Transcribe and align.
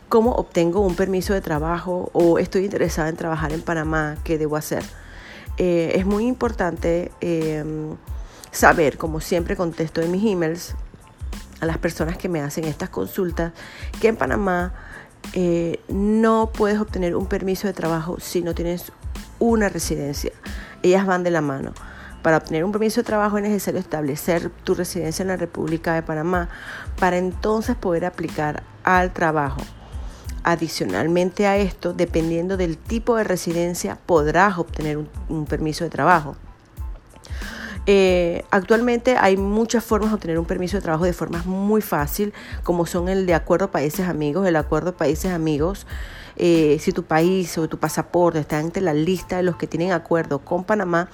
cómo 0.08 0.32
obtengo 0.32 0.80
un 0.80 0.94
permiso 0.94 1.34
de 1.34 1.40
trabajo 1.40 2.10
o 2.12 2.38
estoy 2.38 2.64
interesada 2.64 3.08
en 3.08 3.16
trabajar 3.16 3.52
en 3.52 3.62
Panamá, 3.62 4.16
¿qué 4.24 4.38
debo 4.38 4.56
hacer? 4.56 4.82
Eh, 5.56 5.92
es 5.96 6.06
muy 6.06 6.26
importante 6.26 7.10
em, 7.20 7.96
saber, 8.52 8.96
como 8.96 9.20
siempre 9.20 9.56
contesto 9.56 10.00
en 10.00 10.12
mis 10.12 10.24
emails 10.24 10.76
a 11.60 11.66
las 11.66 11.78
personas 11.78 12.16
que 12.16 12.28
me 12.28 12.40
hacen 12.40 12.64
estas 12.64 12.90
consultas, 12.90 13.52
que 14.00 14.08
en 14.08 14.16
Panamá 14.16 14.72
eh, 15.32 15.80
no 15.88 16.50
puedes 16.52 16.78
obtener 16.80 17.16
un 17.16 17.26
permiso 17.26 17.66
de 17.66 17.72
trabajo 17.72 18.18
si 18.20 18.42
no 18.42 18.54
tienes 18.54 18.92
una 19.38 19.68
residencia. 19.68 20.32
Ellas 20.82 21.06
van 21.06 21.22
de 21.22 21.30
la 21.30 21.40
mano. 21.40 21.72
Para 22.22 22.38
obtener 22.38 22.64
un 22.64 22.72
permiso 22.72 23.00
de 23.00 23.04
trabajo 23.04 23.38
es 23.38 23.44
necesario 23.44 23.80
establecer 23.80 24.50
tu 24.64 24.74
residencia 24.74 25.22
en 25.22 25.28
la 25.28 25.36
República 25.36 25.94
de 25.94 26.02
Panamá 26.02 26.48
para 26.98 27.16
entonces 27.16 27.76
poder 27.76 28.04
aplicar 28.04 28.64
al 28.82 29.12
trabajo. 29.12 29.60
Adicionalmente 30.42 31.46
a 31.46 31.56
esto, 31.56 31.92
dependiendo 31.92 32.56
del 32.56 32.76
tipo 32.76 33.16
de 33.16 33.24
residencia, 33.24 33.98
podrás 34.06 34.58
obtener 34.58 34.98
un, 35.28 35.46
permiso 35.46 35.84
de 35.84 35.90
trabajo. 35.90 36.36
Eh, 37.86 38.44
actualmente 38.50 39.16
hay 39.16 39.36
muchas 39.36 39.84
formas 39.84 40.10
de 40.10 40.14
obtener 40.16 40.38
un 40.38 40.44
permiso 40.44 40.76
de 40.76 40.82
trabajo 40.82 41.04
de 41.04 41.12
forma 41.12 41.42
muy 41.44 41.80
fácil, 41.80 42.34
como 42.62 42.84
son 42.84 43.08
el 43.08 43.26
de 43.26 43.34
acuerdo 43.34 43.70
países 43.70 44.08
amigos, 44.08 44.46
el 44.46 44.56
acuerdo 44.56 44.96
países 44.96 45.32
amigos 45.32 45.86
eh, 46.38 46.78
si 46.80 46.92
tu 46.92 47.04
país 47.04 47.58
o 47.58 47.68
tu 47.68 47.78
pasaporte 47.78 48.38
está 48.38 48.60
entre 48.60 48.82
la 48.82 48.94
lista 48.94 49.36
de 49.36 49.42
los 49.42 49.56
que 49.56 49.66
tienen 49.66 49.92
acuerdo 49.92 50.38
con 50.38 50.64
Panamá, 50.64 51.08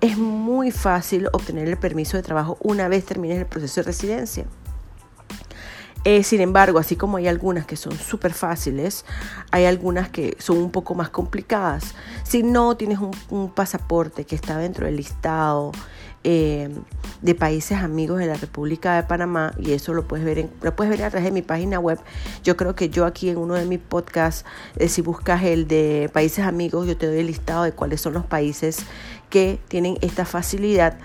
es 0.00 0.16
muy 0.16 0.70
fácil 0.70 1.28
obtener 1.32 1.68
el 1.68 1.76
permiso 1.76 2.16
de 2.16 2.22
trabajo 2.22 2.56
una 2.60 2.88
vez 2.88 3.04
termines 3.04 3.38
el 3.38 3.46
proceso 3.46 3.80
de 3.80 3.86
residencia. 3.86 4.46
Eh, 6.04 6.22
sin 6.22 6.40
embargo, 6.40 6.78
así 6.78 6.96
como 6.96 7.18
hay 7.18 7.28
algunas 7.28 7.66
que 7.66 7.76
son 7.76 7.96
súper 7.98 8.32
fáciles, 8.32 9.04
hay 9.50 9.66
algunas 9.66 10.08
que 10.08 10.36
son 10.38 10.58
un 10.58 10.70
poco 10.70 10.94
más 10.94 11.10
complicadas. 11.10 11.94
Si 12.22 12.42
no 12.42 12.76
tienes 12.76 12.98
un 13.28 13.50
pasaporte 13.50 14.24
que 14.24 14.34
está 14.34 14.56
dentro 14.56 14.86
del 14.86 14.96
listado 14.96 15.72
eh, 16.22 16.68
de 17.22 17.34
países 17.34 17.78
amigos 17.78 18.18
de 18.18 18.26
la 18.26 18.34
República 18.34 18.96
de 18.96 19.04
Panamá 19.04 19.54
y 19.58 19.72
eso 19.72 19.94
lo 19.94 20.06
puedes 20.06 20.24
ver 20.24 20.38
en, 20.38 20.50
lo 20.60 20.76
puedes 20.76 20.90
ver 20.90 21.02
a 21.02 21.08
través 21.08 21.24
de 21.24 21.32
mi 21.32 21.40
página 21.40 21.78
web. 21.78 21.98
Yo 22.44 22.58
creo 22.58 22.74
que 22.74 22.90
yo 22.90 23.06
aquí 23.06 23.30
en 23.30 23.38
uno 23.38 23.54
de 23.54 23.64
mis 23.64 23.78
podcasts, 23.78 24.44
eh, 24.76 24.88
si 24.88 25.00
buscas 25.00 25.42
el 25.44 25.66
de 25.66 26.10
países 26.12 26.44
amigos, 26.44 26.86
yo 26.86 26.94
te 26.94 27.06
doy 27.06 27.20
el 27.20 27.26
listado 27.26 27.62
de 27.62 27.72
cuáles 27.72 28.02
son 28.02 28.12
los 28.12 28.26
países 28.26 28.80
que 29.30 29.58
tienen 29.68 29.96
esta 30.02 30.26
facilidad. 30.26 30.98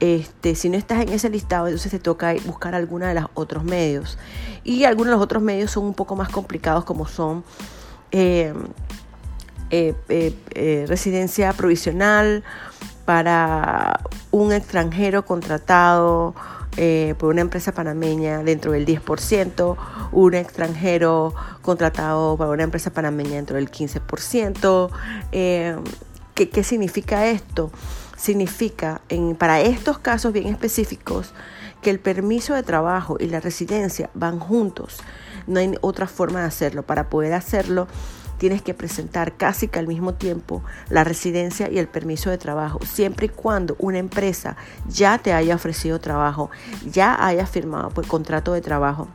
Este, 0.00 0.54
si 0.54 0.68
no 0.68 0.76
estás 0.76 1.00
en 1.02 1.08
ese 1.08 1.28
listado, 1.28 1.66
entonces 1.66 1.90
te 1.90 1.98
toca 1.98 2.34
buscar 2.46 2.74
alguno 2.74 3.06
de 3.06 3.14
los 3.14 3.26
otros 3.34 3.64
medios. 3.64 4.18
Y 4.64 4.84
algunos 4.84 5.06
de 5.06 5.16
los 5.16 5.22
otros 5.22 5.42
medios 5.42 5.70
son 5.70 5.84
un 5.84 5.94
poco 5.94 6.14
más 6.16 6.28
complicados, 6.28 6.84
como 6.84 7.06
son 7.06 7.44
eh, 8.12 8.54
residencia 10.86 11.52
provisional 11.52 12.44
para 13.04 14.00
un 14.30 14.52
extranjero 14.52 15.24
contratado 15.24 16.34
eh, 16.76 17.16
por 17.18 17.30
una 17.30 17.40
empresa 17.40 17.72
panameña 17.72 18.44
dentro 18.44 18.70
del 18.70 18.86
10%, 18.86 19.76
un 20.12 20.34
extranjero 20.34 21.34
contratado 21.60 22.36
por 22.36 22.48
una 22.50 22.62
empresa 22.62 22.92
panameña 22.92 23.34
dentro 23.34 23.56
del 23.56 23.68
15%. 23.68 24.88
Eh, 25.32 25.76
¿qué, 26.34 26.50
¿qué, 26.50 26.62
significa 26.62 27.26
esto? 27.26 27.72
Significa, 28.18 29.00
en, 29.08 29.36
para 29.36 29.60
estos 29.60 29.98
casos 29.98 30.32
bien 30.32 30.48
específicos, 30.48 31.32
que 31.80 31.90
el 31.90 32.00
permiso 32.00 32.54
de 32.54 32.62
trabajo 32.62 33.16
y 33.20 33.28
la 33.28 33.40
residencia 33.40 34.10
van 34.12 34.40
juntos. 34.40 34.98
No 35.46 35.60
hay 35.60 35.74
otra 35.80 36.06
forma 36.06 36.40
de 36.40 36.46
hacerlo. 36.46 36.82
Para 36.82 37.08
poder 37.08 37.32
hacerlo, 37.32 37.86
tienes 38.38 38.60
que 38.60 38.74
presentar 38.74 39.36
casi 39.36 39.68
que 39.68 39.78
al 39.78 39.86
mismo 39.86 40.14
tiempo 40.14 40.62
la 40.88 41.04
residencia 41.04 41.70
y 41.70 41.78
el 41.78 41.88
permiso 41.88 42.30
de 42.30 42.38
trabajo, 42.38 42.80
siempre 42.84 43.26
y 43.26 43.30
cuando 43.30 43.76
una 43.78 43.98
empresa 43.98 44.56
ya 44.88 45.18
te 45.18 45.32
haya 45.32 45.54
ofrecido 45.54 46.00
trabajo, 46.00 46.50
ya 46.90 47.24
haya 47.24 47.46
firmado 47.46 47.90
por 47.90 48.06
contrato 48.06 48.52
de 48.52 48.60
trabajo 48.60 49.08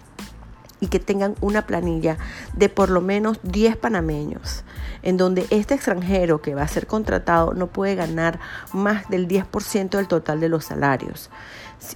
y 0.83 0.87
que 0.87 0.99
tengan 0.99 1.35
una 1.39 1.65
planilla 1.65 2.17
de 2.57 2.67
por 2.67 2.89
lo 2.89 2.99
menos 2.99 3.39
10 3.43 3.77
panameños, 3.77 4.65
en 5.01 5.15
donde 5.15 5.47
este 5.49 5.75
extranjero 5.75 6.41
que 6.41 6.55
va 6.55 6.63
a 6.63 6.67
ser 6.67 6.87
contratado 6.87 7.53
no 7.53 7.67
puede 7.67 7.95
ganar 7.95 8.41
más 8.73 9.07
del 9.07 9.29
10% 9.29 9.91
del 9.91 10.09
total 10.09 10.41
de 10.41 10.49
los 10.49 10.65
salarios. 10.65 11.29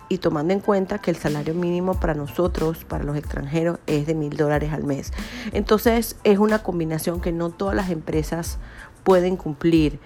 Y 0.07 0.19
tomando 0.19 0.53
en 0.53 0.61
cuenta 0.61 0.99
que 0.99 1.11
el 1.11 1.17
salario 1.17 1.53
mínimo 1.53 1.99
para 1.99 2.13
nosotros, 2.13 2.85
para 2.85 3.03
los 3.03 3.17
extranjeros, 3.17 3.79
es 3.87 4.07
de 4.07 4.15
mil 4.15 4.37
dólares 4.37 4.71
al 4.71 4.85
mes. 4.85 5.11
Entonces 5.51 6.15
es 6.23 6.39
una 6.39 6.63
combinación 6.63 7.19
que 7.19 7.33
no 7.33 7.49
todas 7.49 7.75
las 7.75 7.89
empresas 7.89 8.57
pueden 9.03 9.35
cumplir. 9.35 9.99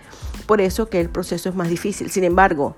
Por 0.48 0.59
eso 0.59 0.90
que 0.90 1.00
el 1.00 1.09
proceso 1.09 1.50
es 1.50 1.56
más 1.56 1.69
difícil. 1.69 2.09
Sin 2.09 2.24
embargo, 2.24 2.75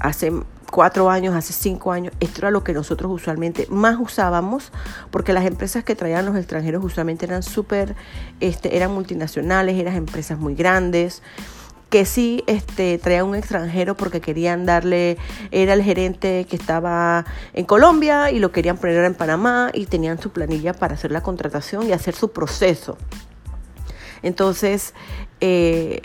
hace 0.00 0.32
cuatro 0.70 1.10
años, 1.10 1.34
hace 1.34 1.52
cinco 1.52 1.92
años, 1.92 2.12
esto 2.20 2.40
era 2.40 2.50
lo 2.50 2.64
que 2.64 2.72
nosotros 2.72 3.10
usualmente 3.12 3.66
más 3.70 3.98
usábamos, 3.98 4.72
porque 5.10 5.32
las 5.32 5.44
empresas 5.44 5.84
que 5.84 5.94
traían 5.94 6.26
los 6.26 6.36
extranjeros 6.36 6.84
usualmente 6.84 7.26
eran 7.26 7.42
súper, 7.42 7.94
este, 8.40 8.76
eran 8.76 8.92
multinacionales, 8.92 9.76
eran 9.76 9.96
empresas 9.96 10.38
muy 10.38 10.54
grandes 10.54 11.22
que 11.90 12.04
sí 12.06 12.44
este, 12.46 12.98
traían 12.98 13.26
un 13.26 13.34
extranjero 13.34 13.96
porque 13.96 14.20
querían 14.20 14.64
darle, 14.64 15.18
era 15.50 15.74
el 15.74 15.82
gerente 15.82 16.46
que 16.48 16.54
estaba 16.54 17.26
en 17.52 17.64
Colombia 17.64 18.30
y 18.30 18.38
lo 18.38 18.52
querían 18.52 18.78
poner 18.78 19.04
en 19.04 19.14
Panamá 19.14 19.70
y 19.74 19.86
tenían 19.86 20.20
su 20.20 20.30
planilla 20.30 20.72
para 20.72 20.94
hacer 20.94 21.10
la 21.10 21.20
contratación 21.22 21.88
y 21.88 21.92
hacer 21.92 22.14
su 22.14 22.30
proceso. 22.30 22.96
Entonces, 24.22 24.94
eh, 25.40 26.02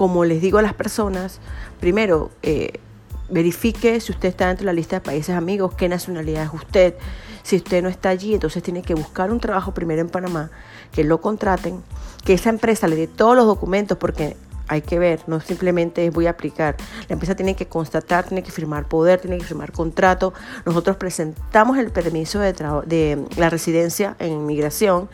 como 0.00 0.24
les 0.24 0.40
digo 0.40 0.56
a 0.56 0.62
las 0.62 0.72
personas, 0.72 1.40
primero, 1.78 2.30
eh, 2.42 2.80
verifique 3.28 4.00
si 4.00 4.12
usted 4.12 4.30
está 4.30 4.46
dentro 4.46 4.62
de 4.62 4.68
la 4.68 4.72
lista 4.72 4.96
de 4.96 5.00
países 5.02 5.36
amigos, 5.36 5.74
qué 5.74 5.90
nacionalidad 5.90 6.44
es 6.44 6.54
usted. 6.54 6.94
Si 7.42 7.56
usted 7.56 7.82
no 7.82 7.90
está 7.90 8.08
allí, 8.08 8.32
entonces 8.32 8.62
tiene 8.62 8.80
que 8.80 8.94
buscar 8.94 9.30
un 9.30 9.40
trabajo 9.40 9.74
primero 9.74 10.00
en 10.00 10.08
Panamá, 10.08 10.50
que 10.90 11.04
lo 11.04 11.20
contraten, 11.20 11.82
que 12.24 12.32
esa 12.32 12.48
empresa 12.48 12.88
le 12.88 12.96
dé 12.96 13.08
todos 13.08 13.36
los 13.36 13.44
documentos, 13.44 13.98
porque 13.98 14.38
hay 14.68 14.80
que 14.80 14.98
ver, 14.98 15.20
no 15.26 15.38
simplemente 15.38 16.08
voy 16.08 16.28
a 16.28 16.30
aplicar. 16.30 16.76
La 17.06 17.12
empresa 17.12 17.34
tiene 17.34 17.54
que 17.54 17.66
constatar, 17.66 18.24
tiene 18.24 18.42
que 18.42 18.52
firmar 18.52 18.88
poder, 18.88 19.20
tiene 19.20 19.36
que 19.36 19.44
firmar 19.44 19.70
contrato. 19.70 20.32
Nosotros 20.64 20.96
presentamos 20.96 21.76
el 21.76 21.90
permiso 21.90 22.40
de, 22.40 22.54
de 22.86 23.22
la 23.36 23.50
residencia 23.50 24.16
en 24.18 24.32
inmigración. 24.32 25.10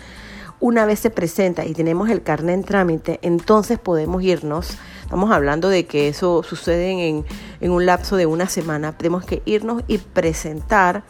Una 0.59 0.87
vez 0.87 1.01
se 1.01 1.11
presenta 1.11 1.65
y 1.65 1.75
tenemos 1.75 2.09
el 2.09 2.23
carnet 2.23 2.55
en 2.55 2.65
trámite, 2.65 3.19
entonces 3.23 3.79
podemos 3.79 4.23
irnos 4.23 4.79
Estamos 5.07 5.31
hablando 5.31 5.69
de 5.69 5.87
que 5.87 6.09
eso 6.09 6.43
sucede 6.43 6.91
en, 6.91 7.25
en 7.61 7.71
un 7.71 7.87
lapso 7.87 8.17
de 8.17 8.27
una 8.27 8.49
semana. 8.49 8.99
Tenemos 8.99 9.25
que 9.25 9.41
irnos 9.45 9.85
y 9.87 9.99
presentar, 9.99 11.05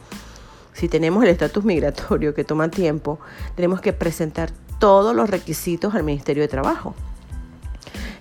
si 0.74 0.86
tenemos 0.86 1.24
el 1.24 1.30
estatus 1.30 1.64
migratorio 1.64 2.34
que 2.34 2.44
toma 2.44 2.68
tiempo, 2.68 3.18
tenemos 3.54 3.80
que 3.80 3.94
presentar 3.94 4.50
todos 4.78 5.16
los 5.16 5.30
requisitos 5.30 5.94
al 5.94 6.02
Ministerio 6.02 6.42
de 6.42 6.48
Trabajo. 6.48 6.94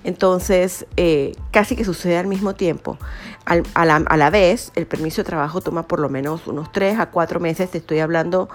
Entonces, 0.05 0.85
eh, 0.95 1.35
casi 1.51 1.75
que 1.75 1.83
sucede 1.83 2.17
al 2.17 2.27
mismo 2.27 2.55
tiempo. 2.55 2.97
a, 3.43 3.85
la, 3.85 3.97
a, 3.97 4.15
la, 4.15 4.29
vez, 4.29 4.71
el 4.75 4.87
permiso 4.87 5.23
de 5.23 5.25
trabajo 5.25 5.59
toma 5.59 5.89
por 5.89 5.99
lo 5.99 6.07
menos 6.07 6.47
unos 6.47 6.71
tres 6.71 6.99
a 6.99 7.07
cuatro 7.07 7.41
meses. 7.41 7.69
Te 7.69 7.79
estoy 7.79 7.99
hablando 7.99 8.47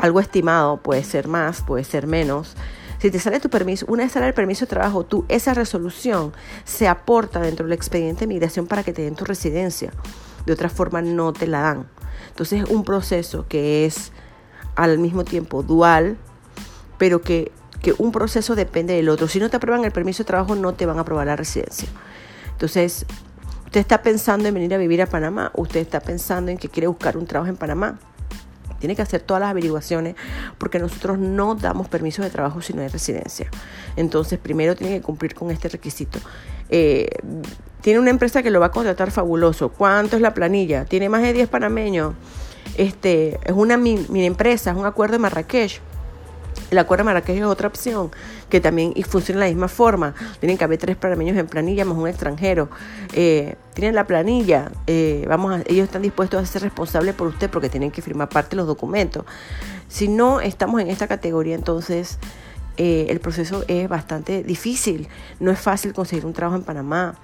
algo 0.00 0.20
estimado, 0.20 0.78
puede 0.78 1.04
ser 1.04 1.28
más, 1.28 1.62
puede 1.62 1.84
ser 1.84 2.06
menos. 2.06 2.56
Si 2.98 3.10
te 3.10 3.18
sale 3.18 3.40
tu 3.40 3.48
permiso, 3.48 3.86
una 3.88 4.02
vez 4.02 4.12
sale 4.12 4.26
el 4.26 4.34
permiso 4.34 4.66
de 4.66 4.70
trabajo, 4.70 5.04
tú 5.04 5.24
esa 5.28 5.54
resolución 5.54 6.32
se 6.64 6.86
aporta 6.88 7.40
dentro 7.40 7.66
del 7.66 7.72
expediente 7.72 8.20
de 8.20 8.26
migración 8.26 8.66
para 8.66 8.82
que 8.82 8.92
te 8.92 9.02
den 9.02 9.14
tu 9.14 9.24
residencia. 9.24 9.92
De 10.44 10.52
otra 10.52 10.68
forma 10.68 11.00
no 11.02 11.32
te 11.32 11.46
la 11.46 11.60
dan. 11.60 11.88
Entonces 12.28 12.62
es 12.62 12.70
un 12.70 12.84
proceso 12.84 13.46
que 13.48 13.86
es 13.86 14.12
al 14.74 14.98
mismo 14.98 15.24
tiempo 15.24 15.62
dual, 15.62 16.16
pero 16.98 17.22
que 17.22 17.52
que 17.80 17.94
un 17.98 18.12
proceso 18.12 18.54
depende 18.54 18.94
del 18.94 19.08
otro. 19.08 19.28
Si 19.28 19.40
no 19.40 19.50
te 19.50 19.56
aprueban 19.56 19.84
el 19.84 19.92
permiso 19.92 20.22
de 20.22 20.26
trabajo, 20.26 20.54
no 20.54 20.74
te 20.74 20.86
van 20.86 20.98
a 20.98 21.02
aprobar 21.02 21.26
la 21.26 21.36
residencia. 21.36 21.88
Entonces, 22.52 23.06
usted 23.64 23.80
está 23.80 24.02
pensando 24.02 24.48
en 24.48 24.54
venir 24.54 24.74
a 24.74 24.78
vivir 24.78 25.00
a 25.02 25.06
Panamá, 25.06 25.50
usted 25.54 25.80
está 25.80 26.00
pensando 26.00 26.50
en 26.50 26.58
que 26.58 26.68
quiere 26.68 26.86
buscar 26.86 27.16
un 27.16 27.26
trabajo 27.26 27.50
en 27.50 27.56
Panamá. 27.56 27.98
Tiene 28.80 28.96
que 28.96 29.02
hacer 29.02 29.20
todas 29.20 29.40
las 29.40 29.50
averiguaciones 29.50 30.16
porque 30.58 30.80
nosotros 30.80 31.18
no 31.18 31.54
damos 31.54 31.88
permiso 31.88 32.22
de 32.22 32.30
trabajo 32.30 32.60
si 32.60 32.72
no 32.72 32.82
hay 32.82 32.88
residencia. 32.88 33.48
Entonces, 33.96 34.38
primero 34.38 34.74
tiene 34.74 34.96
que 34.96 35.02
cumplir 35.02 35.34
con 35.34 35.52
este 35.52 35.68
requisito. 35.68 36.18
Eh, 36.70 37.08
tiene 37.80 38.00
una 38.00 38.10
empresa 38.10 38.42
que 38.42 38.50
lo 38.50 38.60
va 38.60 38.66
a 38.66 38.70
contratar 38.70 39.10
fabuloso. 39.10 39.68
¿Cuánto 39.68 40.16
es 40.16 40.22
la 40.22 40.34
planilla? 40.34 40.84
Tiene 40.84 41.08
más 41.08 41.22
de 41.22 41.32
10 41.32 41.48
panameños. 41.48 42.14
Este, 42.76 43.38
es 43.44 43.52
una 43.52 43.76
mini 43.76 44.26
empresa, 44.26 44.70
es 44.70 44.76
un 44.76 44.86
acuerdo 44.86 45.12
de 45.12 45.18
Marrakech. 45.20 45.80
El 46.70 46.78
acuerdo 46.78 47.02
de 47.02 47.06
Marrakech 47.06 47.36
es 47.36 47.44
otra 47.44 47.66
opción 47.66 48.10
que 48.48 48.60
también 48.60 48.94
funciona 49.02 49.40
de 49.40 49.46
la 49.46 49.50
misma 49.50 49.68
forma. 49.68 50.14
Tienen 50.38 50.56
que 50.56 50.64
haber 50.64 50.78
tres 50.78 50.96
panameños 50.96 51.36
en 51.36 51.46
planilla 51.46 51.84
más 51.84 51.98
un 51.98 52.08
extranjero. 52.08 52.70
Eh, 53.12 53.56
tienen 53.74 53.96
la 53.96 54.06
planilla, 54.06 54.70
eh, 54.86 55.24
vamos 55.28 55.62
ellos 55.66 55.84
están 55.84 56.02
dispuestos 56.02 56.40
a 56.40 56.46
ser 56.46 56.62
responsables 56.62 57.14
por 57.14 57.26
usted 57.26 57.50
porque 57.50 57.68
tienen 57.68 57.90
que 57.90 58.02
firmar 58.02 58.28
parte 58.28 58.50
de 58.50 58.56
los 58.56 58.68
documentos. 58.68 59.24
Si 59.88 60.06
no 60.06 60.40
estamos 60.40 60.80
en 60.80 60.88
esta 60.88 61.08
categoría, 61.08 61.56
entonces 61.56 62.18
eh, 62.76 63.06
el 63.08 63.18
proceso 63.18 63.64
es 63.66 63.88
bastante 63.88 64.44
difícil. 64.44 65.08
No 65.40 65.50
es 65.50 65.58
fácil 65.58 65.92
conseguir 65.92 66.24
un 66.24 66.32
trabajo 66.32 66.56
en 66.56 66.62
Panamá. 66.62 67.16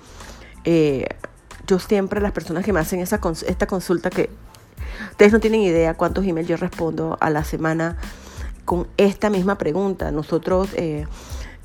yo 1.68 1.78
siempre, 1.78 2.20
las 2.20 2.32
personas 2.32 2.64
que 2.64 2.72
me 2.72 2.80
hacen 2.80 2.98
esta 2.98 3.18
consulta, 3.68 4.10
que 4.10 4.28
ustedes 5.10 5.32
no 5.32 5.38
tienen 5.38 5.60
idea 5.60 5.94
cuántos 5.94 6.24
emails 6.26 6.48
yo 6.48 6.56
respondo 6.56 7.16
a 7.20 7.30
la 7.30 7.44
semana 7.44 7.96
con 8.66 8.86
esta 8.98 9.30
misma 9.30 9.56
pregunta. 9.56 10.10
Nosotros 10.10 10.68
eh, 10.74 11.06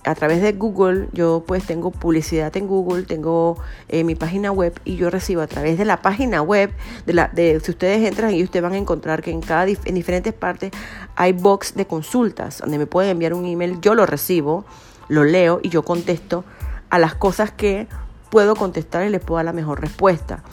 a 0.04 0.16
través 0.16 0.42
de 0.42 0.54
Google, 0.54 1.10
yo 1.12 1.44
pues 1.46 1.66
tengo 1.66 1.92
publicidad 1.92 2.56
en 2.56 2.68
Google, 2.68 3.04
tengo 3.04 3.58
eh, 3.90 4.04
mi 4.04 4.16
página 4.16 4.52
web 4.52 4.80
y 4.86 4.96
yo 4.96 5.10
recibo 5.10 5.42
a 5.42 5.48
través 5.48 5.78
de 5.78 5.86
la 5.86 6.02
página 6.02 6.42
web, 6.42 6.72
de 7.06 7.14
la, 7.14 7.28
de, 7.28 7.60
si 7.60 7.72
ustedes 7.72 8.08
entran 8.08 8.34
y 8.34 8.44
ustedes 8.44 8.64
van 8.64 8.74
a 8.74 8.78
encontrar 8.78 9.22
que 9.22 9.32
en 9.32 9.42
cada 9.42 9.66
en 9.68 9.96
diferentes 9.96 10.34
partes 10.34 10.72
hay 11.16 11.34
box 11.34 11.76
de 11.76 11.86
consultas 11.86 12.60
donde 12.60 12.78
me 12.78 12.88
pueden 12.88 13.12
enviar 13.12 13.34
un 13.34 13.46
email, 13.46 13.80
yo 13.82 13.94
lo 13.94 14.06
recibo, 14.06 14.66
lo 15.08 15.24
leo 15.24 15.60
y 15.62 15.70
yo 15.70 15.84
contesto 15.84 16.46
a 16.90 16.98
las 16.98 17.16
cosas 17.16 17.52
que 17.52 17.88
puedo 18.30 18.56
contestar 18.56 19.06
y 19.06 19.10
les 19.10 19.22
puedo 19.22 19.38
dar 19.38 19.46
la 19.46 19.54
mejor 19.54 19.82
respuesta. 19.82 20.44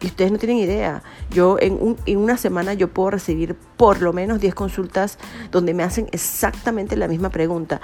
Y 0.00 0.06
ustedes 0.06 0.30
no 0.30 0.38
tienen 0.38 0.58
idea. 0.58 1.02
Yo 1.30 1.56
en, 1.58 1.96
en, 2.04 2.18
una 2.18 2.36
semana 2.36 2.74
yo 2.74 2.88
puedo 2.88 3.10
recibir 3.10 3.56
por 3.76 4.02
lo 4.02 4.12
menos 4.12 4.40
10 4.40 4.54
consultas 4.54 5.18
donde 5.50 5.72
me 5.72 5.82
hacen 5.82 6.08
exactamente 6.12 6.96
la 6.96 7.08
misma 7.08 7.30
pregunta. 7.30 7.80